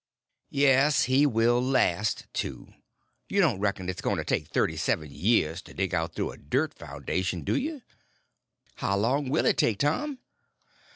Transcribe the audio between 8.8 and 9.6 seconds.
long will it